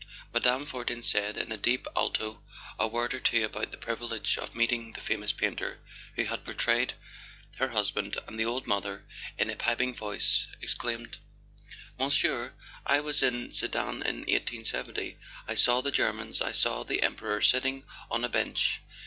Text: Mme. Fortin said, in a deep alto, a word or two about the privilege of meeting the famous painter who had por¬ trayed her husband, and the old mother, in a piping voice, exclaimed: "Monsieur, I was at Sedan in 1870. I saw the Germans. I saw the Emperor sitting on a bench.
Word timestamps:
Mme. 0.33 0.63
Fortin 0.65 1.03
said, 1.03 1.37
in 1.37 1.51
a 1.51 1.57
deep 1.57 1.85
alto, 1.95 2.41
a 2.79 2.87
word 2.87 3.13
or 3.13 3.19
two 3.19 3.45
about 3.45 3.69
the 3.69 3.77
privilege 3.77 4.35
of 4.39 4.55
meeting 4.55 4.93
the 4.93 4.99
famous 4.99 5.31
painter 5.31 5.77
who 6.15 6.23
had 6.23 6.43
por¬ 6.43 6.55
trayed 6.55 6.93
her 7.57 7.67
husband, 7.67 8.17
and 8.25 8.39
the 8.39 8.43
old 8.45 8.65
mother, 8.65 9.05
in 9.37 9.51
a 9.51 9.55
piping 9.55 9.93
voice, 9.93 10.47
exclaimed: 10.59 11.19
"Monsieur, 11.99 12.51
I 12.83 12.99
was 13.01 13.21
at 13.21 13.53
Sedan 13.53 13.97
in 14.01 14.21
1870. 14.21 15.17
I 15.47 15.53
saw 15.53 15.81
the 15.81 15.91
Germans. 15.91 16.41
I 16.41 16.51
saw 16.53 16.81
the 16.81 17.03
Emperor 17.03 17.39
sitting 17.39 17.83
on 18.09 18.23
a 18.23 18.29
bench. 18.29 18.81